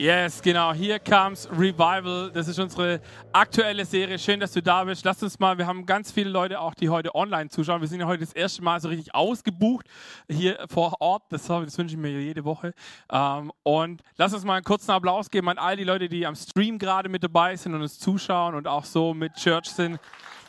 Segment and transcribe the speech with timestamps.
[0.00, 0.72] Yes, genau.
[0.72, 2.30] Hier comes Revival.
[2.32, 3.02] Das ist unsere
[3.34, 4.18] aktuelle Serie.
[4.18, 5.04] Schön, dass du da bist.
[5.04, 7.82] Lass uns mal, wir haben ganz viele Leute auch, die heute online zuschauen.
[7.82, 9.84] Wir sind ja heute das erste Mal so richtig ausgebucht
[10.26, 11.24] hier vor Ort.
[11.28, 12.72] Das, das wünsche ich mir jede Woche.
[13.12, 16.34] Ähm, und lass uns mal einen kurzen Applaus geben an all die Leute, die am
[16.34, 20.00] Stream gerade mit dabei sind und uns zuschauen und auch so mit Church sind.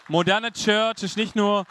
[0.08, 1.66] Moderne Church ist nicht nur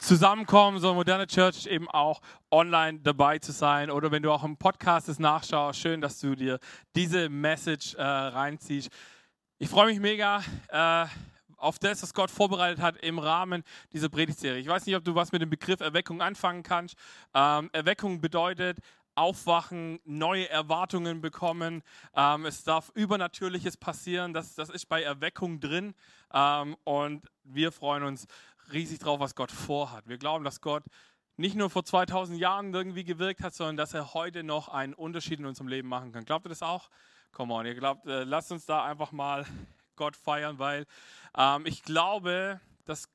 [0.00, 3.90] zusammenkommen, so moderne Church eben auch online dabei zu sein.
[3.90, 6.58] Oder wenn du auch im Podcast es nachschaust, schön, dass du dir
[6.96, 8.90] diese Message äh, reinziehst.
[9.58, 11.06] Ich freue mich mega äh,
[11.56, 14.60] auf das, was Gott vorbereitet hat im Rahmen dieser Predigtserie.
[14.60, 16.96] Ich weiß nicht, ob du was mit dem Begriff Erweckung anfangen kannst.
[17.34, 18.78] Ähm, Erweckung bedeutet,
[19.14, 21.82] aufwachen, neue Erwartungen bekommen.
[22.14, 24.32] Ähm, es darf Übernatürliches passieren.
[24.32, 25.94] Das, das ist bei Erweckung drin.
[26.32, 28.26] Ähm, und wir freuen uns
[28.72, 30.08] riesig drauf, was Gott vorhat.
[30.08, 30.84] Wir glauben, dass Gott
[31.36, 35.38] nicht nur vor 2000 Jahren irgendwie gewirkt hat, sondern dass er heute noch einen Unterschied
[35.38, 36.24] in unserem Leben machen kann.
[36.24, 36.90] Glaubt ihr das auch?
[37.32, 39.46] Come on, ihr glaubt, äh, lasst uns da einfach mal
[39.96, 40.86] Gott feiern, weil
[41.36, 43.08] ähm, ich glaube, dass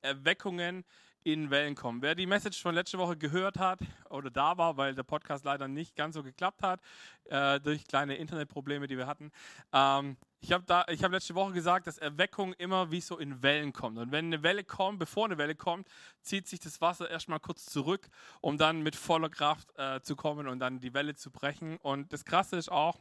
[0.00, 0.84] Erweckungen
[1.24, 2.02] in Wellen kommen.
[2.02, 5.68] Wer die Message von letzter Woche gehört hat oder da war, weil der Podcast leider
[5.68, 6.80] nicht ganz so geklappt hat,
[7.24, 9.32] äh, durch kleine Internetprobleme, die wir hatten.
[9.72, 13.96] Ähm, ich habe hab letzte Woche gesagt, dass Erweckung immer wie so in Wellen kommt.
[13.96, 15.88] Und wenn eine Welle kommt, bevor eine Welle kommt,
[16.20, 18.10] zieht sich das Wasser erstmal kurz zurück,
[18.42, 21.78] um dann mit voller Kraft äh, zu kommen und dann die Welle zu brechen.
[21.78, 23.00] Und das Krasse ist auch,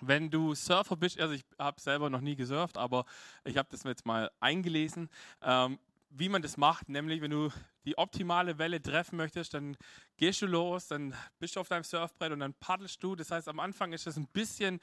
[0.00, 3.04] wenn du Surfer bist, also ich habe selber noch nie gesurft, aber
[3.44, 5.08] ich habe das jetzt mal eingelesen.
[5.42, 5.78] Ähm,
[6.08, 7.50] wie man das macht, nämlich wenn du
[7.84, 9.76] die optimale Welle treffen möchtest, dann
[10.16, 13.14] gehst du los, dann bist du auf deinem Surfbrett und dann paddelst du.
[13.14, 14.80] Das heißt, am Anfang ist das ein bisschen,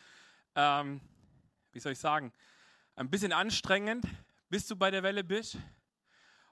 [0.55, 1.01] ähm,
[1.77, 2.33] wie soll ich sagen,
[2.95, 4.03] ein bisschen anstrengend,
[4.49, 5.59] bis du bei der Welle bist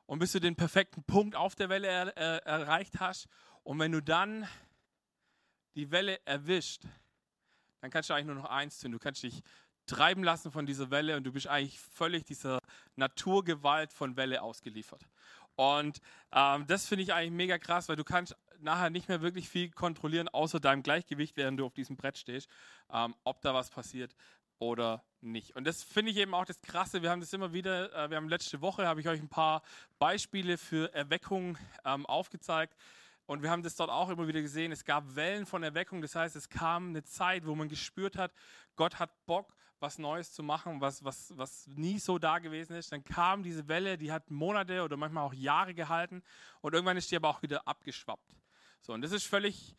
[0.05, 3.27] und bis du den perfekten Punkt auf der Welle er, er, erreicht hast.
[3.63, 4.47] Und wenn du dann
[5.73, 6.83] die Welle erwischt,
[7.81, 8.91] dann kannst du eigentlich nur noch eins tun.
[8.91, 9.41] Du kannst dich
[9.87, 12.59] treiben lassen von dieser Welle und du bist eigentlich völlig dieser
[12.95, 15.07] Naturgewalt von Welle ausgeliefert.
[15.55, 16.01] Und
[16.33, 19.71] ähm, das finde ich eigentlich mega krass, weil du kannst nachher nicht mehr wirklich viel
[19.71, 22.47] kontrollieren, außer deinem Gleichgewicht, während du auf diesem Brett stehst,
[22.93, 24.15] ähm, ob da was passiert
[24.59, 25.55] oder nicht.
[25.55, 27.01] Und das finde ich eben auch das Krasse.
[27.01, 29.61] Wir haben das immer wieder, äh, wir haben letzte Woche, habe ich euch ein paar
[29.99, 32.75] Beispiele für Erweckung ähm, aufgezeigt.
[33.25, 34.71] Und wir haben das dort auch immer wieder gesehen.
[34.71, 36.01] Es gab Wellen von Erweckung.
[36.01, 38.31] Das heißt, es kam eine Zeit, wo man gespürt hat,
[38.75, 42.91] Gott hat Bock, was Neues zu machen, was, was, was nie so da gewesen ist.
[42.91, 46.23] Dann kam diese Welle, die hat Monate oder manchmal auch Jahre gehalten
[46.61, 48.35] und irgendwann ist die aber auch wieder abgeschwappt.
[48.81, 49.75] So, und das ist völlig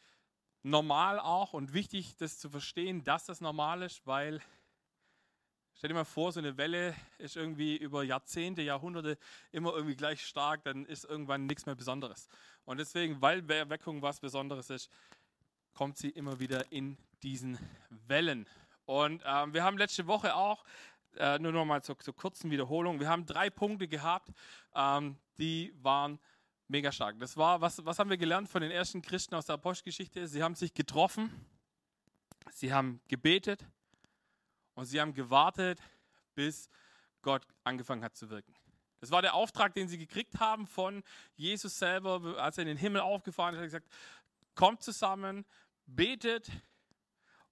[0.63, 4.41] normal auch und wichtig, das zu verstehen, dass das normal ist, weil
[5.77, 9.19] stell dir mal vor, so eine Welle ist irgendwie über Jahrzehnte, Jahrhunderte
[9.53, 12.29] immer irgendwie gleich stark, dann ist irgendwann nichts mehr Besonderes.
[12.65, 14.91] Und deswegen, weil Erweckung was Besonderes ist,
[15.75, 17.59] kommt sie immer wieder in diesen
[17.91, 18.49] Wellen.
[18.87, 20.65] Und ähm, wir haben letzte Woche auch,
[21.17, 24.31] äh, nur noch mal zur, zur, kurzen Wiederholung, wir haben drei Punkte gehabt,
[24.75, 26.19] ähm, die waren
[26.69, 27.19] mega stark.
[27.19, 30.27] Das war, was, was haben wir gelernt von den ersten Christen aus der Apostelgeschichte?
[30.27, 31.31] Sie haben sich getroffen,
[32.51, 33.67] sie haben gebetet
[34.77, 35.83] und sie haben gewartet,
[36.37, 36.71] bis
[37.23, 38.55] Gott angefangen hat zu wirken.
[39.01, 41.03] Das war der Auftrag, den sie gekriegt haben von
[41.35, 43.59] Jesus selber, als er in den Himmel aufgefahren ist.
[43.59, 43.89] Er hat gesagt,
[44.55, 45.45] kommt zusammen,
[45.87, 46.51] betet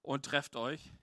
[0.01, 0.93] und trefft euch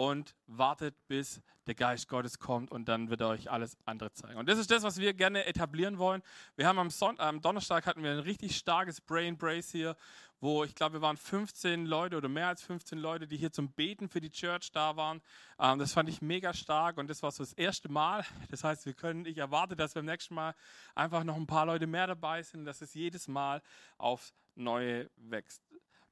[0.00, 4.38] und wartet, bis der Geist Gottes kommt und dann wird er euch alles andere zeigen.
[4.38, 6.22] Und das ist das, was wir gerne etablieren wollen.
[6.56, 9.96] Wir haben am, Sonntag, am Donnerstag hatten wir ein richtig starkes Brain Brace hier,
[10.40, 13.72] wo ich glaube, wir waren 15 Leute oder mehr als 15 Leute, die hier zum
[13.72, 15.20] Beten für die Church da waren.
[15.58, 18.24] Ähm, das fand ich mega stark und das war so das erste Mal.
[18.50, 20.54] Das heißt, wir können, ich erwarte, dass beim nächsten Mal
[20.94, 23.60] einfach noch ein paar Leute mehr dabei sind, dass es jedes Mal
[23.98, 25.62] aufs Neue wächst.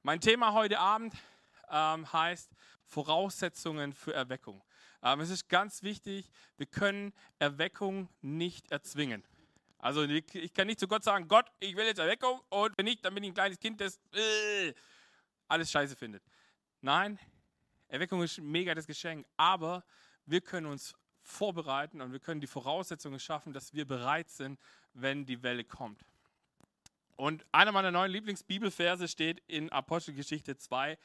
[0.03, 1.15] Mein Thema heute Abend
[1.71, 2.51] ähm, heißt
[2.85, 4.63] Voraussetzungen für Erweckung.
[5.03, 9.23] Ähm, es ist ganz wichtig, wir können Erweckung nicht erzwingen.
[9.77, 13.05] Also ich kann nicht zu Gott sagen, Gott, ich will jetzt Erweckung und wenn nicht,
[13.05, 14.73] dann bin ich ein kleines Kind, das äh,
[15.47, 16.21] alles scheiße findet.
[16.81, 17.17] Nein,
[17.87, 19.85] Erweckung ist mega das Geschenk, aber
[20.25, 24.59] wir können uns vorbereiten und wir können die Voraussetzungen schaffen, dass wir bereit sind,
[24.93, 26.03] wenn die Welle kommt.
[27.15, 30.97] Und einer meiner neuen Lieblingsbibelverse steht in Apostelgeschichte 2,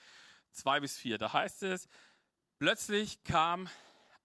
[0.55, 1.19] 2 bis 4.
[1.19, 1.89] Da heißt es,
[2.59, 3.69] plötzlich kam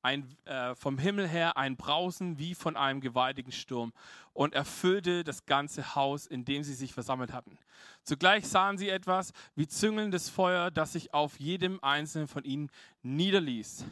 [0.02, 3.94] ein, äh, vom Himmel her ein Brausen wie von einem gewaltigen Sturm
[4.34, 7.58] und erfüllte das ganze Haus, in dem sie sich versammelt hatten.
[8.04, 12.70] Zugleich sahen sie etwas wie züngelndes Feuer, das sich auf jedem einzelnen von ihnen
[13.04, 13.86] niederließ.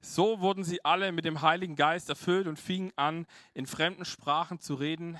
[0.00, 4.60] So wurden sie alle mit dem Heiligen Geist erfüllt und fingen an, in fremden Sprachen
[4.60, 5.18] zu reden,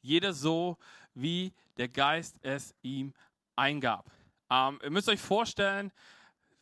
[0.00, 0.78] jeder so,
[1.14, 3.12] wie der Geist es ihm
[3.56, 4.10] eingab.
[4.50, 5.92] Ähm, ihr müsst euch vorstellen,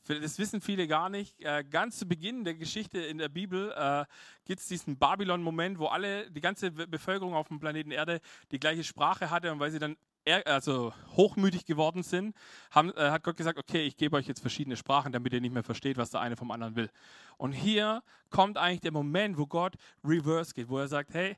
[0.06, 1.40] das wissen viele gar nicht.
[1.40, 4.04] Äh, ganz zu Beginn der Geschichte in der Bibel äh,
[4.44, 8.20] gibt es diesen Babylon-Moment, wo alle, die ganze Bevölkerung auf dem Planeten Erde
[8.50, 9.96] die gleiche Sprache hatte und weil sie dann
[10.44, 12.36] also hochmütig geworden sind,
[12.70, 15.54] haben, äh, hat Gott gesagt, okay, ich gebe euch jetzt verschiedene Sprachen, damit ihr nicht
[15.54, 16.90] mehr versteht, was der eine vom anderen will.
[17.38, 21.36] Und hier kommt eigentlich der Moment, wo Gott reverse geht, wo er sagt, hey,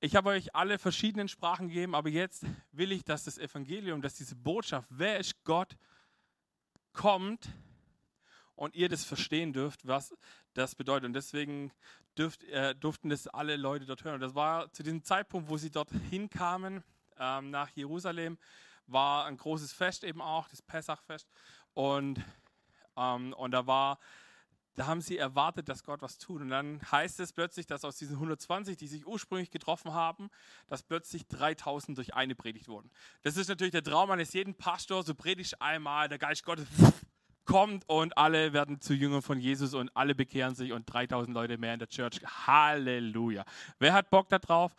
[0.00, 4.14] ich habe euch alle verschiedenen Sprachen gegeben, aber jetzt will ich, dass das Evangelium, dass
[4.14, 5.76] diese Botschaft, wer ist Gott,
[6.92, 7.48] kommt
[8.54, 10.14] und ihr das verstehen dürft, was
[10.54, 11.06] das bedeutet.
[11.06, 11.72] Und deswegen
[12.16, 14.14] dürft, äh, durften das alle Leute dort hören.
[14.14, 16.84] Und das war zu diesem Zeitpunkt, wo sie dort hinkamen,
[17.18, 18.38] ähm, nach Jerusalem,
[18.86, 21.28] war ein großes Fest eben auch, das Pessachfest.
[21.74, 22.20] Und,
[22.96, 23.98] ähm, und da war
[24.78, 26.40] da haben sie erwartet, dass Gott was tut.
[26.40, 30.30] Und dann heißt es plötzlich, dass aus diesen 120, die sich ursprünglich getroffen haben,
[30.68, 32.88] dass plötzlich 3000 durch eine Predigt wurden.
[33.22, 36.68] Das ist natürlich der Traum eines jeden Pastors, so predigt einmal, der Geist Gottes
[37.44, 41.58] kommt und alle werden zu Jüngern von Jesus und alle bekehren sich und 3000 Leute
[41.58, 42.20] mehr in der Church.
[42.46, 43.44] Halleluja.
[43.80, 44.76] Wer hat Bock da drauf?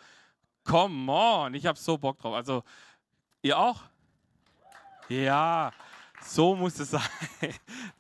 [0.63, 2.35] Come on, ich habe so Bock drauf.
[2.35, 2.63] Also,
[3.41, 3.81] ihr auch?
[5.09, 5.73] Ja,
[6.21, 7.01] so muss es sein.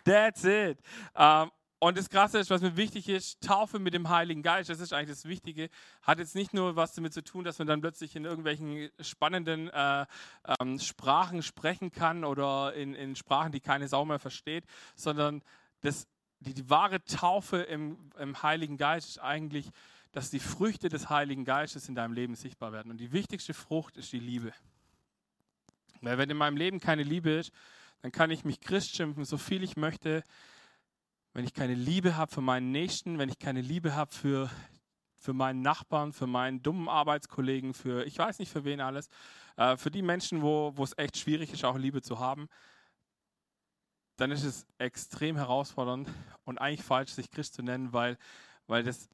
[0.05, 0.77] That's it.
[1.15, 4.81] Ähm, und das Krasse ist, was mir wichtig ist, Taufe mit dem Heiligen Geist, das
[4.81, 5.69] ist eigentlich das Wichtige,
[6.01, 9.69] hat jetzt nicht nur was damit zu tun, dass man dann plötzlich in irgendwelchen spannenden
[9.69, 10.05] äh,
[10.59, 14.65] ähm, Sprachen sprechen kann oder in, in, Sprachen, die keine Sau mehr versteht,
[14.95, 15.41] sondern
[15.79, 16.05] das,
[16.41, 19.69] die, die wahre Taufe im, im Heiligen Geist ist eigentlich,
[20.11, 22.91] dass die Früchte des Heiligen Geistes in deinem Leben sichtbar werden.
[22.91, 24.51] Und die wichtigste Frucht ist die Liebe.
[26.01, 27.51] Weil wenn in meinem Leben keine Liebe ist,
[28.01, 30.23] dann kann ich mich Christ schimpfen, so viel ich möchte
[31.39, 34.49] wenn ich keine Liebe habe für meinen Nächsten, wenn ich keine Liebe habe für,
[35.15, 39.07] für meinen Nachbarn, für meinen dummen Arbeitskollegen, für ich weiß nicht für wen alles,
[39.55, 42.49] äh, für die Menschen, wo, es echt schwierig ist, auch Liebe zu haben,
[44.17, 46.09] dann ist es extrem herausfordernd
[46.43, 48.17] und eigentlich falsch, sich Christ zu nennen, weil,
[48.67, 49.07] weil das,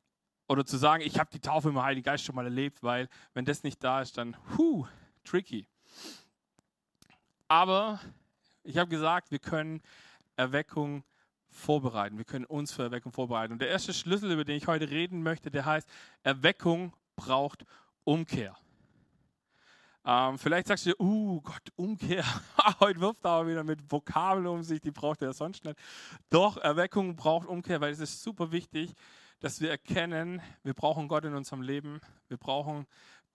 [0.47, 3.45] oder zu sagen, ich habe die Taufe im Heiligen Geist schon mal erlebt, weil wenn
[3.45, 4.87] das nicht da ist, dann, huh,
[5.23, 5.67] tricky.
[7.47, 7.99] Aber
[8.63, 9.83] ich habe gesagt, wir können
[10.37, 11.03] Erweckung
[11.55, 12.17] vorbereiten.
[12.17, 13.53] Wir können uns für Erweckung vorbereiten.
[13.53, 15.89] Und der erste Schlüssel, über den ich heute reden möchte, der heißt,
[16.23, 17.65] Erweckung braucht
[18.03, 18.55] Umkehr.
[20.05, 22.23] Ähm, vielleicht sagst du, uh Gott, Umkehr.
[22.79, 25.77] heute wirft er aber wieder mit Vokabeln um sich, die braucht er sonst nicht.
[26.29, 28.93] Doch, Erweckung braucht Umkehr, weil es ist super wichtig,
[29.39, 31.99] dass wir erkennen, wir brauchen Gott in unserem Leben.
[32.27, 32.85] Wir brauchen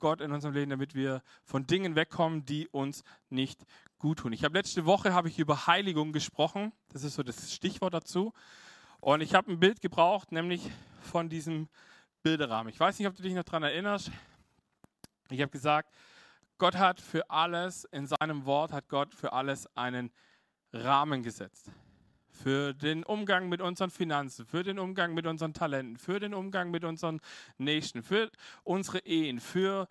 [0.00, 3.64] Gott in unserem Leben, damit wir von Dingen wegkommen, die uns nicht
[3.99, 4.32] gut tun.
[4.32, 6.73] Ich habe letzte Woche habe ich über Heiligung gesprochen.
[6.88, 8.32] Das ist so das Stichwort dazu.
[9.00, 10.70] Und ich habe ein Bild gebraucht, nämlich
[11.00, 11.69] von diesem
[12.23, 12.73] Bilderrahmen.
[12.73, 14.11] Ich weiß nicht, ob du dich noch daran erinnerst.
[15.31, 15.94] Ich habe gesagt,
[16.58, 20.11] Gott hat für alles, in seinem Wort hat Gott für alles einen
[20.73, 21.70] Rahmen gesetzt.
[22.42, 26.70] Für den Umgang mit unseren Finanzen, für den Umgang mit unseren Talenten, für den Umgang
[26.70, 27.20] mit unseren
[27.58, 28.31] Nächsten, für
[28.64, 29.88] unsere Ehen, für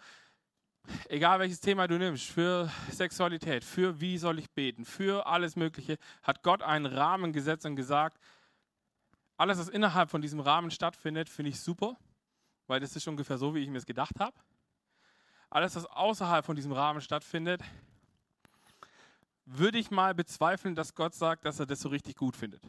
[1.10, 5.98] egal welches Thema du nimmst, für Sexualität, für wie soll ich beten, für alles Mögliche,
[6.24, 8.18] hat Gott einen Rahmen gesetzt und gesagt,
[9.38, 11.98] alles, was innerhalb von diesem Rahmen stattfindet, finde ich super,
[12.68, 14.36] weil das ist ungefähr so, wie ich mir es gedacht habe.
[15.50, 17.62] Alles, was außerhalb von diesem Rahmen stattfindet,
[19.52, 22.62] würde ich mal bezweifeln, dass Gott sagt, dass er das so richtig gut findet.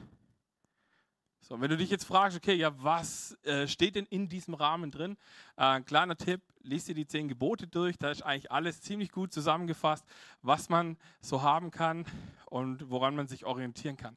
[1.42, 4.90] So, wenn du dich jetzt fragst, okay, ja, was äh, steht denn in diesem Rahmen
[4.90, 5.16] drin?
[5.56, 9.10] Äh, ein kleiner Tipp, lies dir die zehn Gebote durch, da ist eigentlich alles ziemlich
[9.10, 10.04] gut zusammengefasst,
[10.42, 12.06] was man so haben kann
[12.46, 14.16] und woran man sich orientieren kann.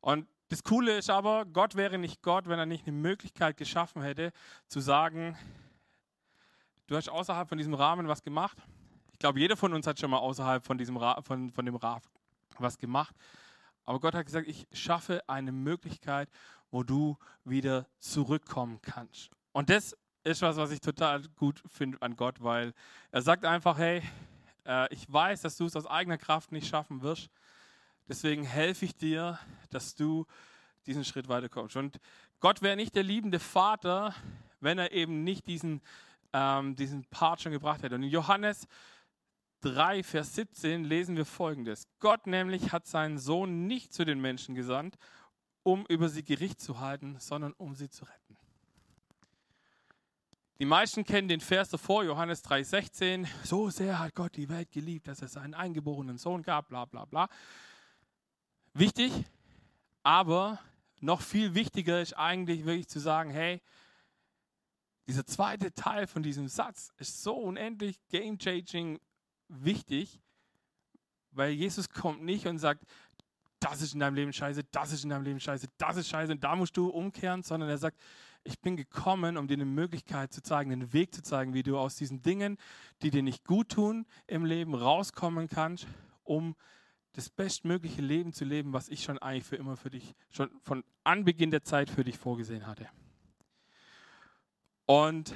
[0.00, 4.02] Und das Coole ist aber, Gott wäre nicht Gott, wenn er nicht eine Möglichkeit geschaffen
[4.02, 4.32] hätte,
[4.66, 5.36] zu sagen,
[6.88, 8.58] du hast außerhalb von diesem Rahmen was gemacht.
[9.22, 12.02] Glaube, jeder von uns hat schon mal außerhalb von, diesem Ra von, von dem Rahmen
[12.58, 13.14] was gemacht.
[13.84, 16.28] Aber Gott hat gesagt, ich schaffe eine Möglichkeit,
[16.72, 19.30] wo du wieder zurückkommen kannst.
[19.52, 22.74] Und das ist was, was ich total gut finde an Gott, weil
[23.12, 24.02] er sagt einfach, hey,
[24.66, 27.30] äh, ich weiß, dass du es aus eigener Kraft nicht schaffen wirst.
[28.08, 29.38] Deswegen helfe ich dir,
[29.70, 30.26] dass du
[30.84, 31.76] diesen Schritt weiterkommst.
[31.76, 32.00] Und
[32.40, 34.16] Gott wäre nicht der liebende Vater,
[34.58, 35.80] wenn er eben nicht diesen,
[36.32, 37.94] ähm, diesen Part schon gebracht hätte.
[37.94, 38.66] Und in Johannes
[39.62, 41.88] 3, Vers 17 lesen wir folgendes.
[42.00, 44.98] Gott nämlich hat seinen Sohn nicht zu den Menschen gesandt,
[45.62, 48.36] um über sie Gericht zu halten, sondern um sie zu retten.
[50.58, 53.26] Die meisten kennen den Vers davor, Johannes 3,16.
[53.44, 57.04] So sehr hat Gott die Welt geliebt, dass er seinen eingeborenen Sohn gab, bla bla
[57.04, 57.28] bla.
[58.74, 59.12] Wichtig,
[60.02, 60.58] aber
[61.00, 63.60] noch viel wichtiger ist eigentlich wirklich zu sagen, hey,
[65.08, 69.00] dieser zweite Teil von diesem Satz ist so unendlich game-changing
[69.52, 70.20] wichtig,
[71.34, 72.84] Weil Jesus kommt nicht und sagt,
[73.58, 76.32] das ist in deinem Leben scheiße, das ist in deinem Leben scheiße, das ist scheiße
[76.32, 77.98] und da musst du umkehren, sondern er sagt,
[78.44, 81.78] ich bin gekommen, um dir eine Möglichkeit zu zeigen, einen Weg zu zeigen, wie du
[81.78, 82.58] aus diesen Dingen,
[83.02, 85.86] die dir nicht gut tun im Leben, rauskommen kannst,
[86.24, 86.56] um
[87.12, 90.82] das bestmögliche Leben zu leben, was ich schon eigentlich für immer für dich, schon von
[91.04, 92.88] Anbeginn der Zeit für dich vorgesehen hatte.
[94.86, 95.34] Und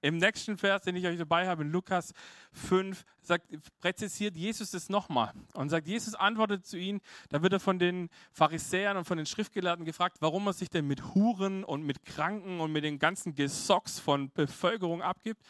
[0.00, 2.12] im nächsten Vers, den ich euch dabei habe, in Lukas
[2.52, 3.46] 5, sagt,
[3.80, 7.00] präzisiert Jesus das nochmal und sagt, Jesus antwortet zu ihnen,
[7.30, 10.86] da wird er von den Pharisäern und von den Schriftgelehrten gefragt, warum er sich denn
[10.86, 15.42] mit Huren und mit Kranken und mit dem ganzen Gesocks von Bevölkerung abgibt.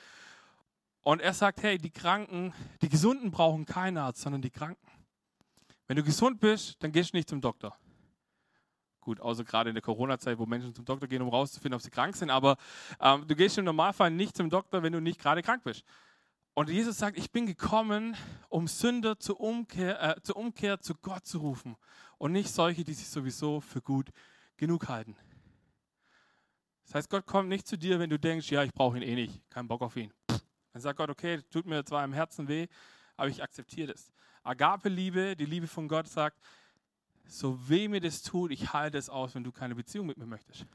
[1.03, 2.53] Und er sagt, hey, die Kranken,
[2.83, 4.87] die Gesunden brauchen keinen Arzt, sondern die Kranken.
[5.87, 7.77] Wenn du gesund bist, dann gehst du nicht zum Doktor.
[9.09, 11.89] Gut, außer gerade in der Corona-Zeit, wo Menschen zum Doktor gehen, um rauszufinden, ob sie
[11.89, 12.29] krank sind.
[12.29, 12.59] Aber
[13.01, 15.83] ähm, du gehst im Normalfall nicht zum Doktor, wenn du nicht gerade krank bist.
[16.53, 18.15] Und Jesus sagt, ich bin gekommen,
[18.51, 21.77] um Sünder zur Umkehr, äh, zur Umkehr zu Gott zu rufen.
[22.19, 24.11] Und nicht solche, die sich sowieso für gut
[24.59, 25.17] genug halten.
[26.85, 29.15] Das heißt, Gott kommt nicht zu dir, wenn du denkst, ja, ich brauche ihn eh
[29.15, 30.13] nicht, keinen Bock auf ihn.
[30.27, 32.67] Dann sagt Gott, okay, tut mir zwar im Herzen weh,
[33.17, 34.13] aber ich akzeptiere das.
[34.43, 36.39] Agape-Liebe, die Liebe von Gott sagt,
[37.29, 40.27] so weh mir das tut, ich halte es aus, wenn du keine Beziehung mit mir
[40.27, 40.67] möchtest.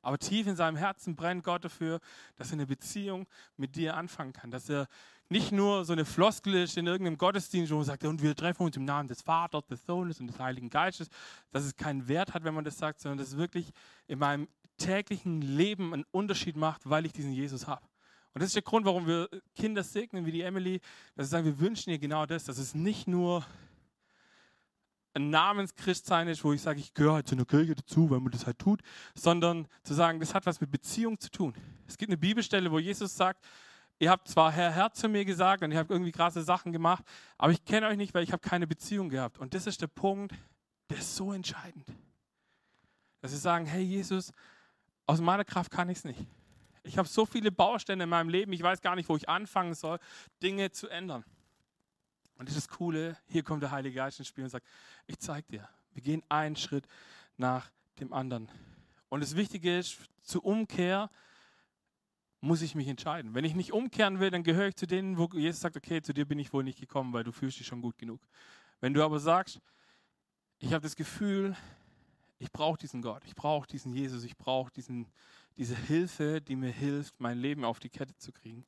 [0.00, 2.00] Aber tief in seinem Herzen brennt Gott dafür,
[2.36, 4.50] dass er eine Beziehung mit dir anfangen kann.
[4.50, 4.86] Dass er
[5.28, 8.62] nicht nur so eine Floskel ist in irgendeinem Gottesdienst, wo er sagt, und wir treffen
[8.62, 11.08] uns im Namen des Vaters, des Sohnes und des Heiligen Geistes,
[11.50, 13.70] dass es keinen Wert hat, wenn man das sagt, sondern dass es wirklich
[14.06, 14.48] in meinem
[14.78, 17.84] täglichen Leben einen Unterschied macht, weil ich diesen Jesus habe.
[18.32, 20.80] Und das ist der Grund, warum wir Kinder segnen, wie die Emily,
[21.16, 23.44] dass wir sagen, wir wünschen ihr genau das, dass es nicht nur
[25.18, 28.32] ein Namenschristsein ist, wo ich sage, ich gehöre halt zu einer Kirche dazu, weil man
[28.32, 28.80] das halt tut,
[29.14, 31.54] sondern zu sagen, das hat was mit Beziehung zu tun.
[31.86, 33.44] Es gibt eine Bibelstelle, wo Jesus sagt,
[33.98, 37.04] ihr habt zwar Herr, Herr zu mir gesagt und ihr habt irgendwie krasse Sachen gemacht,
[37.36, 39.38] aber ich kenne euch nicht, weil ich habe keine Beziehung gehabt.
[39.38, 40.34] Und das ist der Punkt,
[40.90, 41.86] der ist so entscheidend.
[43.20, 44.32] Dass sie sagen, hey Jesus,
[45.06, 46.20] aus meiner Kraft kann ich es nicht.
[46.84, 49.74] Ich habe so viele Bausteine in meinem Leben, ich weiß gar nicht, wo ich anfangen
[49.74, 49.98] soll,
[50.42, 51.24] Dinge zu ändern.
[52.38, 54.66] Und das ist das Coole, hier kommt der Heilige Geist ins Spiel und sagt,
[55.06, 56.86] ich zeige dir, wir gehen einen Schritt
[57.36, 58.48] nach dem anderen.
[59.08, 61.10] Und das Wichtige ist, zur Umkehr
[62.40, 63.34] muss ich mich entscheiden.
[63.34, 66.14] Wenn ich nicht umkehren will, dann gehöre ich zu denen, wo Jesus sagt, okay, zu
[66.14, 68.20] dir bin ich wohl nicht gekommen, weil du fühlst dich schon gut genug.
[68.80, 69.60] Wenn du aber sagst,
[70.60, 71.56] ich habe das Gefühl,
[72.38, 77.18] ich brauche diesen Gott, ich brauche diesen Jesus, ich brauche diese Hilfe, die mir hilft,
[77.18, 78.64] mein Leben auf die Kette zu kriegen,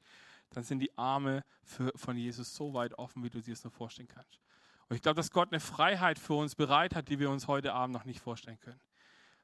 [0.51, 3.73] dann sind die Arme für, von Jesus so weit offen, wie du dir es nur
[3.73, 4.41] vorstellen kannst.
[4.89, 7.73] Und ich glaube, dass Gott eine Freiheit für uns bereit hat, die wir uns heute
[7.73, 8.81] Abend noch nicht vorstellen können.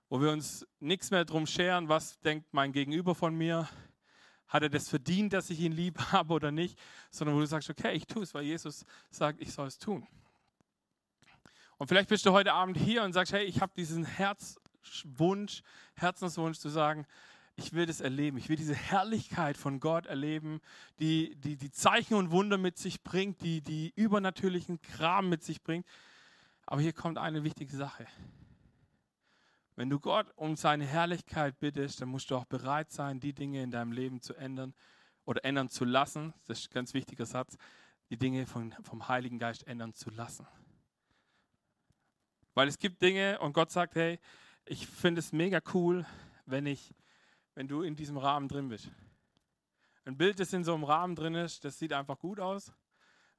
[0.08, 3.68] Wo wir uns nichts mehr drum scheren, was denkt mein Gegenüber von mir,
[4.48, 6.78] hat er das verdient, dass ich ihn lieb habe oder nicht,
[7.10, 10.06] sondern wo du sagst, okay, ich tue es, weil Jesus sagt, ich soll es tun.
[11.78, 15.62] Und vielleicht bist du heute Abend hier und sagst, hey, ich habe diesen Herzwunsch,
[15.94, 17.06] Herzenswunsch zu sagen,
[17.56, 18.36] ich will das erleben.
[18.36, 20.60] Ich will diese Herrlichkeit von Gott erleben,
[21.00, 25.62] die, die die Zeichen und Wunder mit sich bringt, die die übernatürlichen Kram mit sich
[25.62, 25.86] bringt.
[26.66, 28.06] Aber hier kommt eine wichtige Sache.
[29.74, 33.62] Wenn du Gott um seine Herrlichkeit bittest, dann musst du auch bereit sein, die Dinge
[33.62, 34.74] in deinem Leben zu ändern
[35.24, 36.34] oder ändern zu lassen.
[36.46, 37.56] Das ist ein ganz wichtiger Satz.
[38.10, 40.46] Die Dinge von, vom Heiligen Geist ändern zu lassen.
[42.54, 44.18] Weil es gibt Dinge und Gott sagt, hey,
[44.64, 46.06] ich finde es mega cool,
[46.46, 46.94] wenn ich
[47.56, 48.90] wenn du in diesem Rahmen drin bist.
[50.04, 52.72] Ein Bild, das in so einem Rahmen drin ist, das sieht einfach gut aus.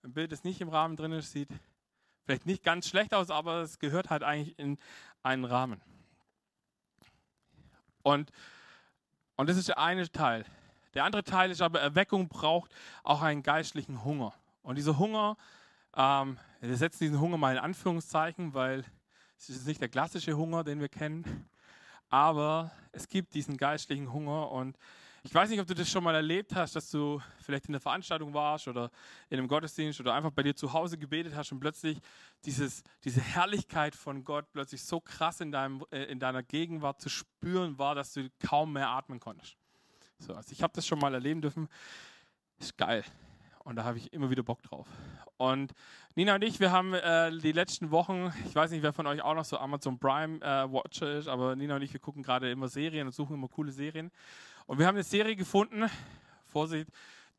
[0.03, 1.49] Ein Bild, das nicht im Rahmen drin ist, sieht
[2.25, 4.77] vielleicht nicht ganz schlecht aus, aber es gehört halt eigentlich in
[5.23, 5.81] einen Rahmen.
[8.01, 8.31] Und,
[9.35, 10.45] und das ist der eine Teil.
[10.93, 14.33] Der andere Teil ist aber, Erweckung braucht auch einen geistlichen Hunger.
[14.63, 15.37] Und dieser Hunger,
[15.95, 18.83] ähm, wir setzen diesen Hunger mal in Anführungszeichen, weil
[19.37, 21.47] es ist nicht der klassische Hunger, den wir kennen,
[22.09, 24.77] aber es gibt diesen geistlichen Hunger und
[25.23, 27.81] ich weiß nicht, ob du das schon mal erlebt hast, dass du vielleicht in der
[27.81, 28.89] Veranstaltung warst oder
[29.29, 31.99] in einem Gottesdienst oder einfach bei dir zu Hause gebetet hast und plötzlich
[32.45, 37.09] dieses, diese Herrlichkeit von Gott plötzlich so krass in, deinem, äh, in deiner Gegenwart zu
[37.09, 39.57] spüren war, dass du kaum mehr atmen konntest.
[40.19, 41.67] So, also ich habe das schon mal erleben dürfen.
[42.57, 43.03] Ist geil.
[43.67, 44.87] Und da habe ich immer wieder Bock drauf.
[45.35, 45.73] Und
[46.15, 49.21] Nina und ich, wir haben äh, die letzten Wochen, ich weiß nicht, wer von euch
[49.21, 52.49] auch noch so Amazon Prime äh, Watcher ist, aber Nina und ich, wir gucken gerade
[52.49, 54.09] immer Serien und suchen immer coole Serien.
[54.67, 55.89] Und wir haben eine Serie gefunden,
[56.45, 56.89] Vorsicht,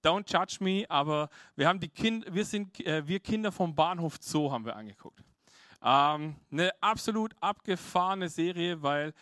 [0.05, 4.19] don't judge me, aber wir haben die kind, wir sind, äh, wir Kinder vom Bahnhof
[4.21, 5.25] Zoo haben wir angeguckt.
[5.83, 9.15] Ähm, eine absolut abgefahrene Serie, weil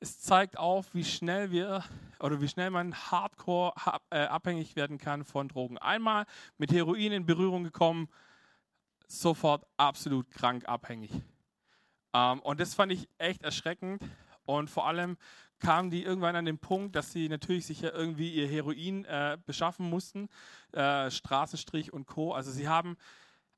[0.00, 1.84] es zeigt auf, wie schnell wir
[2.20, 3.74] oder wie schnell man hardcore
[4.10, 5.78] äh, abhängig werden kann von Drogen.
[5.78, 6.26] Einmal
[6.56, 8.08] mit Heroin in Berührung gekommen,
[9.06, 11.10] sofort absolut krank abhängig.
[12.14, 14.02] Ähm, und das fand ich echt erschreckend.
[14.44, 15.18] Und vor allem
[15.58, 19.36] kamen die irgendwann an den Punkt, dass sie natürlich sich ja irgendwie ihr Heroin äh,
[19.44, 20.28] beschaffen mussten,
[20.72, 22.32] äh, Straßenstrich und Co.
[22.32, 22.96] Also sie haben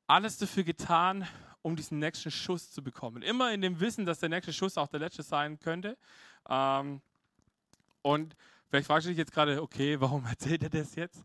[0.07, 1.27] alles dafür getan,
[1.63, 3.23] um diesen nächsten Schuss zu bekommen.
[3.23, 5.97] Immer in dem Wissen, dass der nächste Schuss auch der letzte sein könnte.
[6.49, 7.01] Ähm,
[8.03, 8.37] und
[8.69, 11.23] vielleicht fragst du dich jetzt gerade, okay, warum erzählt er das jetzt?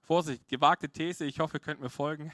[0.00, 2.32] Vorsicht, gewagte These, ich hoffe, ihr könnt mir folgen.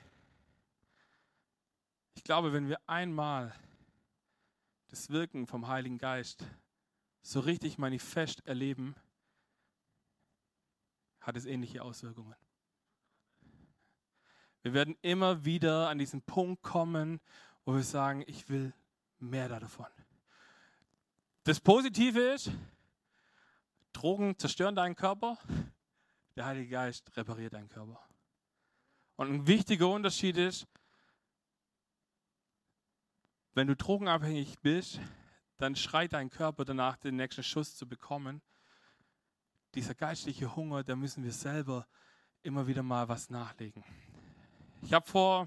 [2.14, 3.52] Ich glaube, wenn wir einmal
[4.88, 6.47] das Wirken vom Heiligen Geist
[7.21, 8.95] so richtig manifest erleben,
[11.21, 12.37] hat es ähnliche Auswirkungen.
[14.62, 17.21] Wir werden immer wieder an diesen Punkt kommen,
[17.64, 18.73] wo wir sagen, ich will
[19.19, 19.87] mehr davon.
[21.44, 22.50] Das Positive ist,
[23.92, 25.38] Drogen zerstören deinen Körper,
[26.36, 28.00] der Heilige Geist repariert deinen Körper.
[29.16, 30.66] Und ein wichtiger Unterschied ist,
[33.52, 35.00] wenn du drogenabhängig bist,
[35.58, 38.40] dann schreit dein Körper danach, den nächsten Schuss zu bekommen.
[39.74, 41.86] Dieser geistliche Hunger, da müssen wir selber
[42.42, 43.84] immer wieder mal was nachlegen.
[44.80, 45.46] Ich habe vor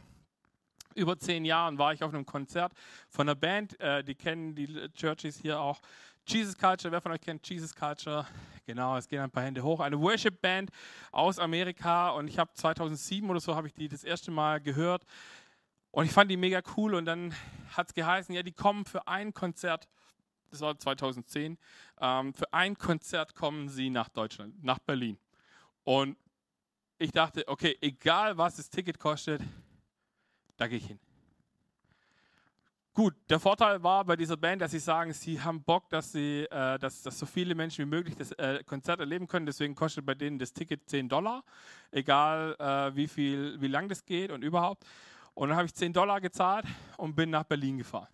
[0.98, 2.74] über zehn Jahren war ich auf einem Konzert
[3.08, 5.80] von einer Band, äh, die kennen die Churches hier auch.
[6.26, 8.26] Jesus Culture, wer von euch kennt Jesus Culture?
[8.66, 9.80] Genau, es gehen ein paar Hände hoch.
[9.80, 10.72] Eine Worship-Band
[11.12, 15.06] aus Amerika und ich habe 2007 oder so habe ich die das erste Mal gehört
[15.92, 17.34] und ich fand die mega cool und dann
[17.70, 19.88] hat es geheißen, ja, die kommen für ein Konzert,
[20.50, 21.58] das war 2010,
[22.02, 25.18] ähm, für ein Konzert kommen sie nach Deutschland, nach Berlin.
[25.84, 26.18] Und
[26.98, 29.42] ich dachte, okay, egal was das Ticket kostet,
[30.58, 31.00] da gehe ich hin.
[32.98, 36.48] Gut, der Vorteil war bei dieser Band, dass sie sagen, sie haben Bock, dass, sie,
[36.50, 39.46] äh, dass, dass so viele Menschen wie möglich das äh, Konzert erleben können.
[39.46, 41.44] Deswegen kostet bei denen das Ticket 10 Dollar,
[41.92, 44.84] egal äh, wie, viel, wie lang das geht und überhaupt.
[45.36, 46.66] Und dann habe ich 10 Dollar gezahlt
[46.98, 48.08] und bin nach Berlin gefahren.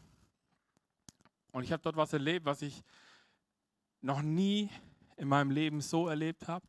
[1.53, 2.83] Und ich habe dort was erlebt, was ich
[4.01, 4.69] noch nie
[5.15, 6.67] in meinem Leben so erlebt habe.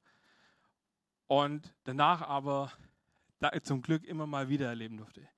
[1.26, 2.70] Und danach aber
[3.64, 5.28] zum Glück immer mal wieder erleben durfte.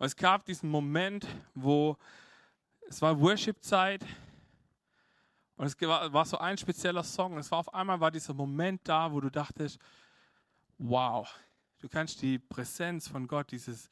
[0.00, 1.94] Und es gab diesen Moment, wo
[2.88, 4.02] es war Worship-Zeit
[5.56, 7.34] und es war, so ein spezieller Song.
[7.34, 9.78] Und es war auf einmal war dieser Moment da, wo du dachtest,
[10.78, 11.30] wow,
[11.80, 13.90] du kannst die Präsenz von Gott, dieses,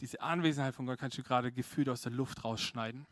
[0.00, 3.04] diese Anwesenheit von Gott, kannst du gerade gefühlt aus der Luft rausschneiden.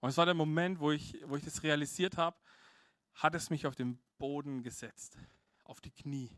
[0.00, 2.36] Und es war der Moment, wo ich, wo ich das realisiert habe,
[3.14, 5.16] hat es mich auf den Boden gesetzt,
[5.62, 6.28] auf die Knie.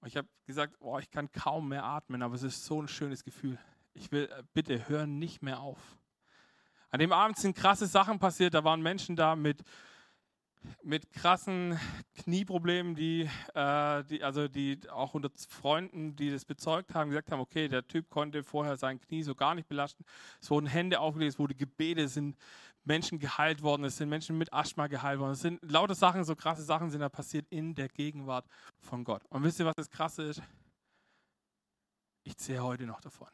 [0.00, 2.88] Und ich habe gesagt, oh, ich kann kaum mehr atmen, aber es ist so ein
[2.88, 3.56] schönes Gefühl
[3.96, 5.78] ich will, äh, bitte hör nicht mehr auf.
[6.90, 8.54] An dem Abend sind krasse Sachen passiert.
[8.54, 9.62] Da waren Menschen da mit,
[10.82, 11.78] mit krassen
[12.14, 17.40] Knieproblemen, die, äh, die, also die auch unter Freunden, die das bezeugt haben, gesagt haben,
[17.40, 20.04] okay, der Typ konnte vorher sein Knie so gar nicht belasten.
[20.40, 22.36] Es wurden Hände aufgelegt, es wurden Gebete, sind
[22.84, 25.32] Menschen geheilt worden, es sind Menschen mit Asthma geheilt worden.
[25.32, 28.46] Es sind lauter Sachen, so krasse Sachen sind da passiert in der Gegenwart
[28.80, 29.24] von Gott.
[29.28, 30.42] Und wisst ihr, was das Krasse ist?
[32.22, 33.28] Ich zähle heute noch davon.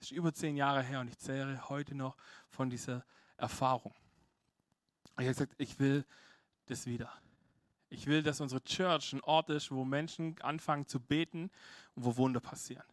[0.00, 2.16] Das ist über zehn Jahre her und ich zehre heute noch
[2.48, 3.04] von dieser
[3.36, 3.94] Erfahrung.
[5.18, 6.06] Ich habe gesagt, ich will
[6.66, 7.12] das wieder.
[7.90, 11.50] Ich will, dass unsere Church ein Ort ist, wo Menschen anfangen zu beten
[11.94, 12.84] und wo Wunder passieren.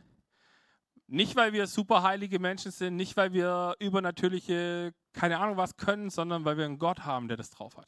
[1.07, 6.09] Nicht, weil wir super heilige Menschen sind, nicht, weil wir übernatürliche, keine Ahnung was können,
[6.09, 7.87] sondern weil wir einen Gott haben, der das drauf hat.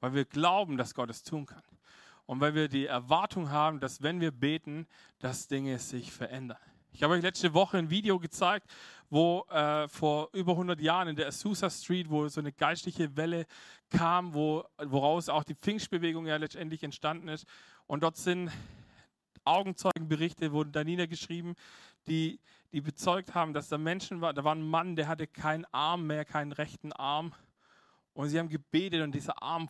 [0.00, 1.62] Weil wir glauben, dass Gott es tun kann.
[2.24, 4.86] Und weil wir die Erwartung haben, dass wenn wir beten,
[5.18, 6.56] dass Dinge sich verändern.
[6.96, 8.70] Ich habe euch letzte Woche ein Video gezeigt,
[9.10, 13.46] wo äh, vor über 100 Jahren in der Azusa Street, wo so eine geistliche Welle
[13.90, 17.46] kam, wo, woraus auch die Pfingstbewegung ja letztendlich entstanden ist.
[17.88, 18.52] Und dort sind
[19.44, 21.56] Augenzeugenberichte, wurden da niedergeschrieben,
[22.06, 22.38] die,
[22.70, 26.06] die bezeugt haben, dass da Menschen war, da war ein Mann, der hatte keinen Arm
[26.06, 27.34] mehr, keinen rechten Arm.
[28.12, 29.68] Und sie haben gebetet und dieser Arm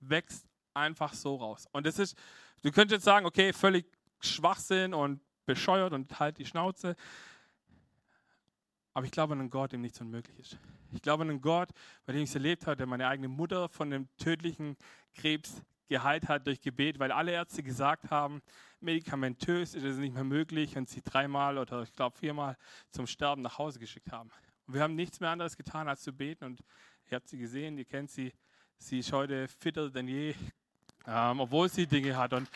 [0.00, 1.66] wächst einfach so raus.
[1.72, 2.16] Und das ist,
[2.62, 3.84] du könntest jetzt sagen, okay, völlig
[4.20, 6.94] Schwachsinn und bescheuert und halt die Schnauze.
[8.92, 10.58] Aber ich glaube an einen Gott, dem nichts unmöglich ist.
[10.92, 11.70] Ich glaube an einen Gott,
[12.04, 14.76] bei dem ich es erlebt habe, der meine eigene Mutter von dem tödlichen
[15.14, 18.42] Krebs geheilt hat durch Gebet, weil alle Ärzte gesagt haben,
[18.80, 22.56] medikamentös ist es nicht mehr möglich und sie dreimal oder ich glaube viermal
[22.90, 24.30] zum Sterben nach Hause geschickt haben.
[24.66, 26.60] Und wir haben nichts mehr anderes getan, als zu beten und
[27.10, 28.34] ihr habt sie gesehen, ihr kennt sie,
[28.76, 30.34] sie ist heute fitter denn je,
[31.06, 32.34] ähm, obwohl sie Dinge hat.
[32.34, 32.50] Und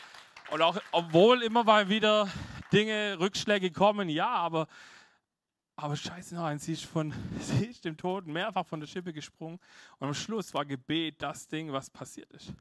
[0.52, 2.28] und auch, obwohl immer mal wieder
[2.72, 4.66] Dinge, Rückschläge kommen, ja, aber,
[5.76, 9.58] aber scheiße nein, sie ist, von, sie ist dem Tod mehrfach von der Schippe gesprungen.
[9.98, 12.52] Und am Schluss war Gebet das Ding, was passiert ist.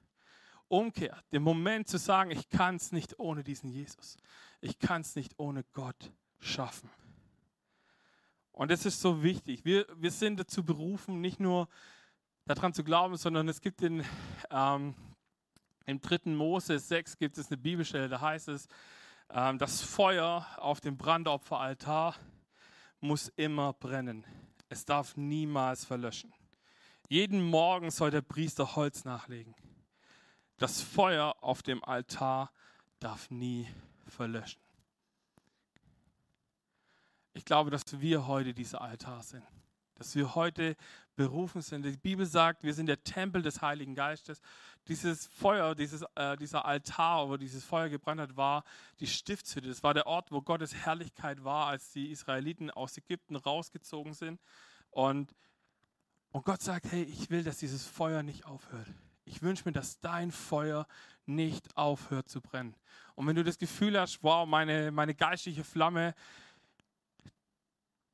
[0.68, 4.18] Umkehr, den Moment zu sagen, ich kann es nicht ohne diesen Jesus.
[4.62, 6.90] Ich kann es nicht ohne Gott schaffen.
[8.54, 9.66] Und das ist so wichtig.
[9.66, 11.68] Wir, wir sind dazu berufen, nicht nur
[12.46, 14.04] daran zu glauben, sondern es gibt in,
[14.50, 14.94] ähm,
[15.86, 16.32] im 3.
[16.32, 18.68] Mose 6 gibt es eine Bibelstelle, da heißt es,
[19.34, 22.16] das Feuer auf dem Brandopferaltar
[23.00, 24.26] muss immer brennen.
[24.68, 26.34] Es darf niemals verlöschen.
[27.08, 29.56] Jeden Morgen soll der Priester Holz nachlegen.
[30.58, 32.52] Das Feuer auf dem Altar
[33.00, 33.68] darf nie
[34.08, 34.62] verlöschen.
[37.34, 39.44] Ich glaube, dass wir heute dieser Altar sind.
[39.96, 40.76] Dass wir heute
[41.16, 41.84] berufen sind.
[41.84, 44.42] Die Bibel sagt, wir sind der Tempel des Heiligen Geistes.
[44.88, 48.64] Dieses Feuer, dieses, äh, dieser Altar, wo dieses Feuer gebrannt hat, war
[49.00, 49.68] die Stiftshütte.
[49.68, 54.40] Das war der Ort, wo Gottes Herrlichkeit war, als die Israeliten aus Ägypten rausgezogen sind.
[54.90, 55.36] Und,
[56.32, 58.88] und Gott sagt, hey, ich will, dass dieses Feuer nicht aufhört.
[59.26, 60.88] Ich wünsche mir, dass dein Feuer
[61.26, 62.76] nicht aufhört zu brennen.
[63.16, 66.16] Und wenn du das Gefühl hast, wow, meine, meine geistliche Flamme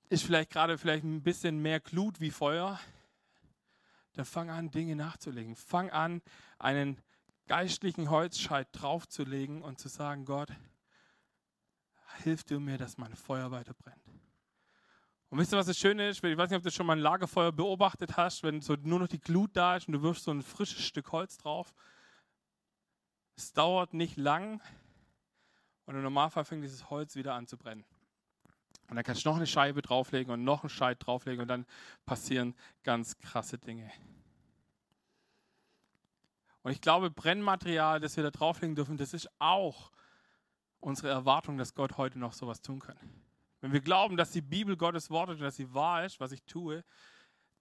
[0.09, 2.79] ist vielleicht gerade vielleicht ein bisschen mehr Glut wie Feuer,
[4.13, 5.55] dann fang an, Dinge nachzulegen.
[5.55, 6.21] Fang an,
[6.57, 7.01] einen
[7.47, 10.49] geistlichen Holzscheit draufzulegen und zu sagen, Gott,
[12.23, 14.01] hilf du mir, dass mein Feuer weiter brennt.
[15.29, 16.23] Und wisst ihr, was das Schöne ist?
[16.23, 19.07] Ich weiß nicht, ob du schon mal ein Lagerfeuer beobachtet hast, wenn so nur noch
[19.07, 21.73] die Glut da ist und du wirfst so ein frisches Stück Holz drauf.
[23.35, 24.61] Es dauert nicht lang
[25.85, 27.85] und im Normalfall fängt dieses Holz wieder an zu brennen.
[28.87, 31.65] Und dann kannst du noch eine Scheibe drauflegen und noch einen Scheit drauflegen und dann
[32.05, 33.91] passieren ganz krasse Dinge.
[36.63, 39.91] Und ich glaube, Brennmaterial, das wir da drauflegen dürfen, das ist auch
[40.79, 42.97] unsere Erwartung, dass Gott heute noch sowas tun kann.
[43.61, 46.31] Wenn wir glauben, dass die Bibel Gottes Wort ist und dass sie wahr ist, was
[46.31, 46.83] ich tue,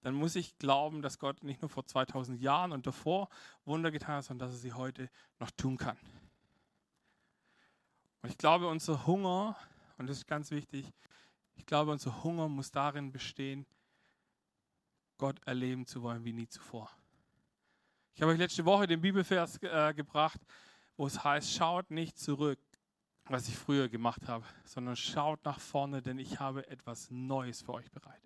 [0.02, 3.28] dann muss ich glauben, dass Gott nicht nur vor 2000 Jahren und davor
[3.64, 5.10] Wunder getan hat, sondern dass er sie heute
[5.40, 5.96] noch tun kann.
[8.22, 9.56] Und ich glaube, unser Hunger,
[9.98, 10.92] und das ist ganz wichtig,
[11.54, 13.66] ich glaube, unser Hunger muss darin bestehen,
[15.18, 16.90] Gott erleben zu wollen wie nie zuvor.
[18.14, 20.40] Ich habe euch letzte Woche den Bibelvers äh, gebracht,
[20.96, 22.58] wo es heißt, schaut nicht zurück,
[23.24, 27.74] was ich früher gemacht habe, sondern schaut nach vorne, denn ich habe etwas Neues für
[27.74, 28.22] euch bereit.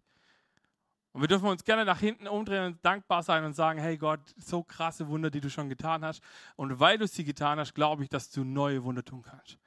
[1.13, 4.21] Und wir dürfen uns gerne nach hinten umdrehen und dankbar sein und sagen, hey Gott,
[4.37, 6.23] so krasse Wunder, die du schon getan hast.
[6.55, 9.59] Und weil du sie getan hast, glaube ich, dass du neue Wunder tun kannst.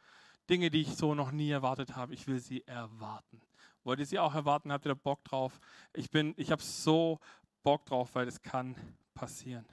[0.50, 3.42] Dinge, die ich so noch nie erwartet habe, ich will sie erwarten.
[3.84, 4.72] Wollt ihr sie auch erwarten?
[4.72, 5.60] Habt ihr da Bock drauf?
[5.94, 7.20] Ich bin, ich habe so
[7.64, 8.76] Bock drauf, weil es kann
[9.14, 9.66] passieren.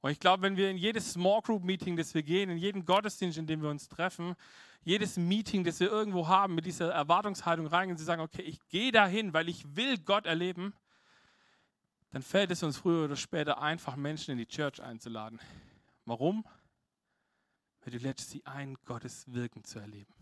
[0.00, 2.84] Und ich glaube, wenn wir in jedes Small Group Meeting, das wir gehen, in jeden
[2.84, 4.34] Gottesdienst, in dem wir uns treffen,
[4.84, 8.60] jedes Meeting, das wir irgendwo haben, mit dieser Erwartungshaltung reingehen und sie sagen, okay, ich
[8.68, 10.74] gehe dahin, weil ich will Gott erleben,
[12.12, 15.40] dann fällt es uns früher oder später einfach, Menschen in die Church einzuladen.
[16.04, 16.44] Warum?
[17.86, 20.12] Weil du lädst sie ein, Gottes Wirken zu erleben.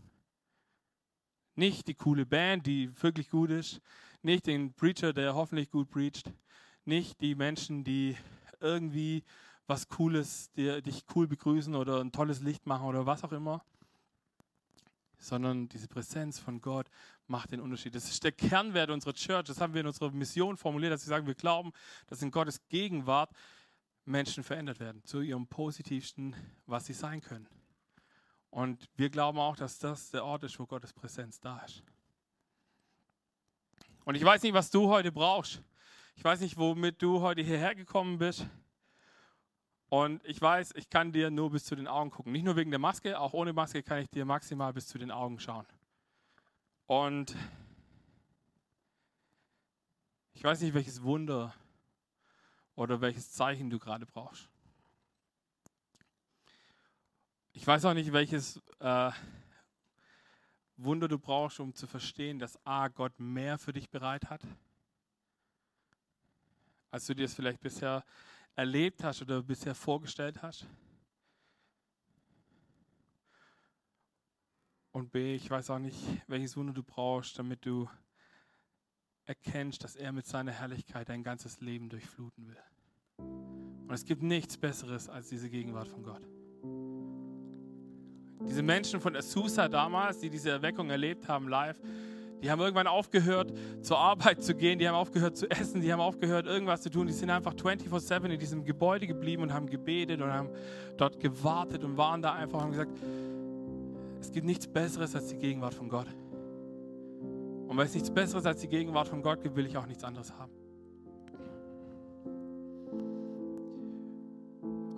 [1.55, 3.81] Nicht die coole Band, die wirklich gut ist,
[4.20, 6.31] nicht den Preacher, der hoffentlich gut preacht,
[6.85, 8.18] nicht die Menschen, die
[8.61, 9.24] irgendwie
[9.66, 13.64] was Cooles, die dich cool begrüßen oder ein tolles Licht machen oder was auch immer,
[15.16, 16.90] sondern diese Präsenz von Gott
[17.29, 17.94] macht den Unterschied.
[17.94, 19.44] Das ist der Kernwert unserer Church.
[19.46, 21.72] Das haben wir in unserer Mission formuliert, dass wir sagen, wir glauben,
[22.09, 23.31] dass in Gottes Gegenwart
[24.05, 26.37] Menschen verändert werden zu ihrem positivsten,
[26.67, 27.49] was sie sein können.
[28.51, 31.83] Und wir glauben auch, dass das der Ort ist, wo Gottes Präsenz da ist.
[34.05, 35.62] Und ich weiß nicht, was du heute brauchst.
[36.14, 38.47] Ich weiß nicht, womit du heute hierher gekommen bist.
[39.88, 42.33] Und ich weiß, ich kann dir nur bis zu den Augen gucken.
[42.33, 45.11] Nicht nur wegen der Maske, auch ohne Maske kann ich dir maximal bis zu den
[45.11, 45.67] Augen schauen.
[46.87, 47.35] Und
[50.33, 51.55] ich weiß nicht, welches Wunder
[52.76, 54.48] oder welches Zeichen du gerade brauchst.
[57.52, 59.12] Ich weiß auch nicht, welches äh,
[60.76, 64.42] Wunder du brauchst, um zu verstehen, dass A, Gott mehr für dich bereit hat,
[66.90, 68.04] als du dir es vielleicht bisher
[68.56, 70.66] erlebt hast oder bisher vorgestellt hast?
[74.90, 77.88] Und B, ich weiß auch nicht, welches Wunder du brauchst, damit du
[79.26, 82.56] erkennst, dass er mit seiner Herrlichkeit dein ganzes Leben durchfluten will.
[83.87, 86.22] Und es gibt nichts Besseres als diese Gegenwart von Gott.
[88.48, 91.80] Diese Menschen von Azusa damals, die diese Erweckung erlebt haben live,
[92.42, 96.00] die haben irgendwann aufgehört, zur Arbeit zu gehen, die haben aufgehört zu essen, die haben
[96.00, 97.06] aufgehört, irgendwas zu tun.
[97.06, 100.50] Die sind einfach 24-7 in diesem Gebäude geblieben und haben gebetet und haben
[100.98, 102.92] dort gewartet und waren da einfach und haben gesagt,
[104.20, 106.08] es gibt nichts Besseres als die Gegenwart von Gott.
[107.74, 110.04] Und weil es nichts Besseres als die Gegenwart von Gott gibt, will ich auch nichts
[110.04, 110.52] anderes haben.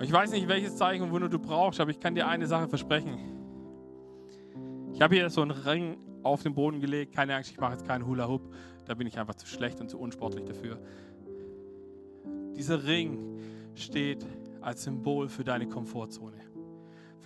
[0.02, 2.68] Ich weiß nicht, welches Zeichen und Wunder du brauchst, aber ich kann dir eine Sache
[2.68, 3.16] versprechen.
[4.92, 7.14] Ich habe hier so einen Ring auf den Boden gelegt.
[7.14, 8.42] Keine Angst, ich mache jetzt keinen Hula Hoop.
[8.84, 10.78] Da bin ich einfach zu schlecht und zu unsportlich dafür.
[12.58, 13.38] Dieser Ring
[13.74, 14.26] steht
[14.60, 16.45] als Symbol für deine Komfortzone.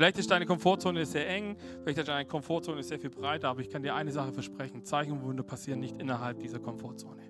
[0.01, 3.69] Vielleicht ist deine Komfortzone sehr eng, vielleicht ist deine Komfortzone sehr viel breiter, aber ich
[3.69, 7.21] kann dir eine Sache versprechen: Zeichen und Wunder passieren nicht innerhalb dieser Komfortzone.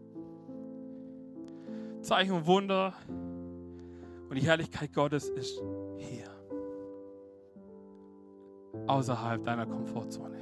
[2.01, 5.61] Zeichen und Wunder und die Herrlichkeit Gottes ist
[5.97, 6.31] hier,
[8.87, 10.39] außerhalb deiner Komfortzone.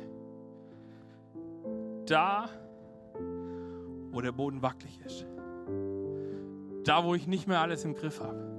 [2.04, 2.50] Da,
[4.10, 5.24] wo der Boden wackelig ist.
[6.84, 8.57] Da, wo ich nicht mehr alles im Griff habe.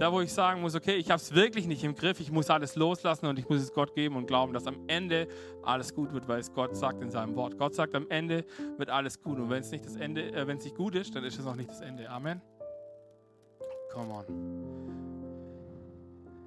[0.00, 2.48] Da, wo ich sagen muss, okay, ich habe es wirklich nicht im Griff, ich muss
[2.48, 5.28] alles loslassen und ich muss es Gott geben und glauben, dass am Ende
[5.62, 7.58] alles gut wird, weil es Gott sagt in seinem Wort.
[7.58, 8.46] Gott sagt, am Ende
[8.78, 9.38] wird alles gut.
[9.38, 11.46] Und wenn es nicht das Ende, äh, wenn es nicht gut ist, dann ist es
[11.46, 12.08] auch nicht das Ende.
[12.08, 12.40] Amen.
[13.92, 14.24] Come on.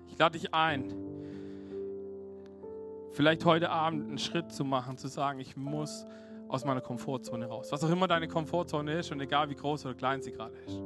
[0.07, 0.91] Ich lade dich ein,
[3.11, 6.07] vielleicht heute Abend einen Schritt zu machen, zu sagen, ich muss
[6.47, 7.71] aus meiner Komfortzone raus.
[7.71, 10.81] Was auch immer deine Komfortzone ist und egal wie groß oder klein sie gerade ist.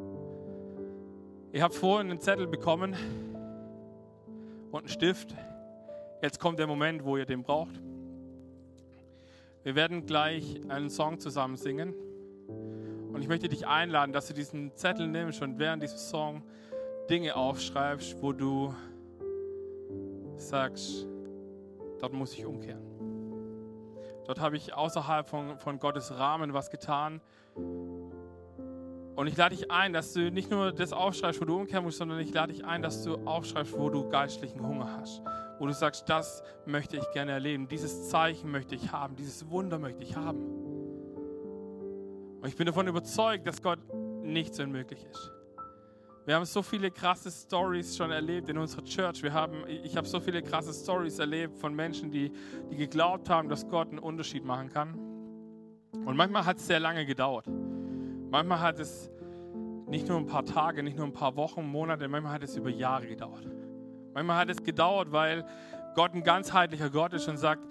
[1.54, 2.96] Ihr habt vorhin einen Zettel bekommen
[4.72, 5.34] und einen Stift.
[6.22, 7.82] Jetzt kommt der Moment, wo ihr den braucht.
[9.64, 11.94] Wir werden gleich einen Song zusammen singen.
[13.14, 16.44] Und ich möchte dich einladen, dass du diesen Zettel nimmst und während diesem Song
[17.10, 18.76] Dinge aufschreibst, wo du
[20.36, 21.08] sagst,
[22.00, 22.84] dort muss ich umkehren.
[24.26, 27.22] Dort habe ich außerhalb von, von Gottes Rahmen was getan.
[29.18, 31.98] Und ich lade dich ein, dass du nicht nur das aufschreibst, wo du umkehren musst,
[31.98, 35.24] sondern ich lade dich ein, dass du aufschreibst, wo du geistlichen Hunger hast.
[35.58, 37.68] Wo du sagst, das möchte ich gerne erleben.
[37.68, 39.16] Dieses Zeichen möchte ich haben.
[39.16, 40.38] Dieses Wunder möchte ich haben.
[42.42, 43.80] Und ich bin davon überzeugt, dass Gott
[44.22, 45.32] nichts unmöglich ist.
[46.28, 49.24] Wir haben so viele krasse Stories schon erlebt in unserer Church.
[49.24, 52.32] Wir haben, ich habe so viele krasse Stories erlebt von Menschen, die,
[52.70, 54.94] die geglaubt haben, dass Gott einen Unterschied machen kann.
[56.06, 57.48] Und manchmal hat es sehr lange gedauert.
[58.30, 59.10] Manchmal hat es
[59.88, 62.70] nicht nur ein paar Tage, nicht nur ein paar Wochen, Monate, manchmal hat es über
[62.70, 63.48] Jahre gedauert.
[64.14, 65.46] Manchmal hat es gedauert, weil
[65.96, 67.66] Gott ein ganzheitlicher Gott ist und sagt,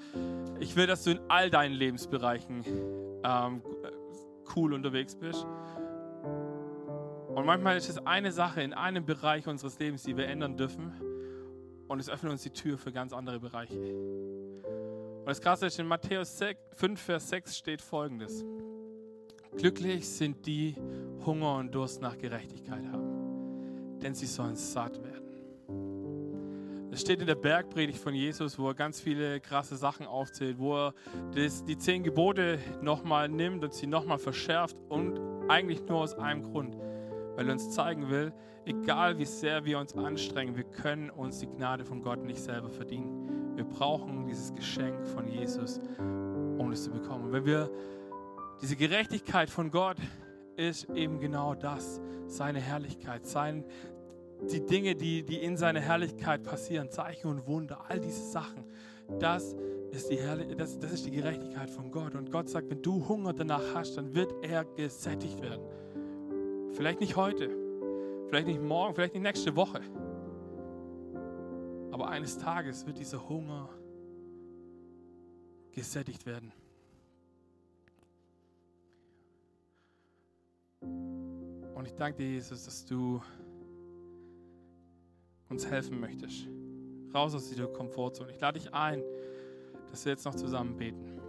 [0.59, 2.65] ich will, dass du in all deinen Lebensbereichen
[3.23, 3.63] ähm,
[4.55, 5.47] cool unterwegs bist.
[7.29, 10.93] Und manchmal ist es eine Sache in einem Bereich unseres Lebens, die wir ändern dürfen.
[11.87, 13.79] Und es öffnet uns die Tür für ganz andere Bereiche.
[13.79, 16.41] Und das Krasse ist, in Matthäus
[16.73, 18.45] 5, Vers 6 steht folgendes.
[19.57, 20.75] Glücklich sind die
[21.25, 25.27] Hunger und Durst nach Gerechtigkeit haben, denn sie sollen satt werden.
[26.93, 30.77] Es steht in der Bergpredigt von Jesus, wo er ganz viele krasse Sachen aufzählt, wo
[30.77, 30.95] er
[31.35, 36.43] das, die zehn Gebote nochmal nimmt und sie nochmal verschärft und eigentlich nur aus einem
[36.43, 36.77] Grund,
[37.35, 38.33] weil er uns zeigen will,
[38.67, 42.69] egal wie sehr wir uns anstrengen, wir können uns die Gnade von Gott nicht selber
[42.69, 43.57] verdienen.
[43.57, 47.27] Wir brauchen dieses Geschenk von Jesus, um es zu bekommen.
[47.27, 47.71] Und wenn wir
[48.61, 49.99] diese Gerechtigkeit von Gott
[50.57, 53.65] ist eben genau das, seine Herrlichkeit, sein,
[54.51, 58.65] die Dinge, die, die in seiner Herrlichkeit passieren, Zeichen und Wunder, all diese Sachen,
[59.19, 59.55] das
[59.91, 60.19] ist, die
[60.57, 62.15] das, das ist die Gerechtigkeit von Gott.
[62.15, 65.65] Und Gott sagt, wenn du Hunger danach hast, dann wird er gesättigt werden.
[66.73, 67.49] Vielleicht nicht heute,
[68.29, 69.81] vielleicht nicht morgen, vielleicht nicht nächste Woche.
[71.93, 73.71] Aber eines Tages wird dieser Hunger
[75.73, 76.53] gesättigt werden.
[81.75, 83.21] Und ich danke dir, Jesus, dass du
[85.49, 86.49] uns helfen möchtest.
[87.15, 88.31] Raus aus dieser Komfortzone.
[88.33, 89.03] Ich lade dich ein,
[89.91, 91.21] dass wir jetzt noch zusammen beten.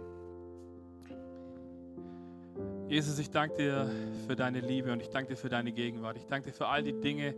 [2.88, 3.90] Jesus, ich danke dir
[4.26, 6.16] für deine Liebe und ich danke dir für deine Gegenwart.
[6.16, 7.34] Ich danke dir für all die Dinge,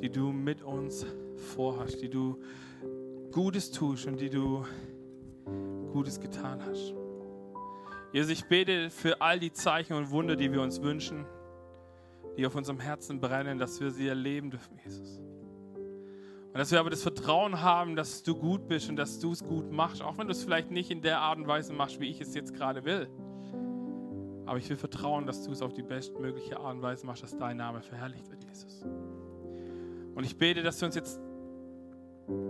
[0.00, 1.04] die du mit uns
[1.56, 2.40] vorhast, die du
[3.32, 4.64] Gutes tust und die du
[5.92, 6.94] Gutes getan hast.
[8.12, 11.26] Jesus, ich bete für all die Zeichen und Wunder, die wir uns wünschen,
[12.36, 15.20] die auf unserem Herzen brennen, dass wir sie erleben dürfen, Jesus.
[16.54, 19.42] Und dass wir aber das Vertrauen haben, dass du gut bist und dass du es
[19.42, 22.08] gut machst, auch wenn du es vielleicht nicht in der Art und Weise machst, wie
[22.08, 23.08] ich es jetzt gerade will.
[24.46, 27.36] Aber ich will vertrauen, dass du es auf die bestmögliche Art und Weise machst, dass
[27.36, 28.84] dein Name verherrlicht wird, Jesus.
[30.14, 31.20] Und ich bete, dass du uns jetzt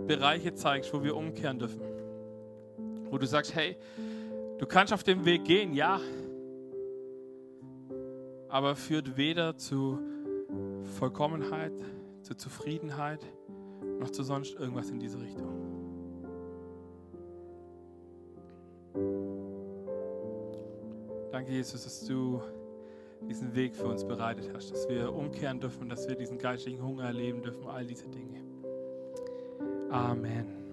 [0.07, 1.81] Bereiche zeigst, wo wir umkehren dürfen.
[3.09, 3.75] Wo du sagst, hey,
[4.59, 5.99] du kannst auf dem Weg gehen, ja,
[8.49, 9.99] aber führt weder zu
[10.97, 11.73] Vollkommenheit,
[12.21, 13.25] zu Zufriedenheit,
[13.99, 15.75] noch zu sonst irgendwas in diese Richtung.
[21.31, 22.41] Danke, Jesus, dass du
[23.27, 27.05] diesen Weg für uns bereitet hast, dass wir umkehren dürfen, dass wir diesen geistigen Hunger
[27.05, 28.41] erleben dürfen, all diese Dinge.
[29.89, 30.64] Amen.